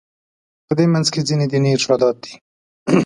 [0.67, 2.33] په دې منځ کې ځینې دیني ارشادات دي.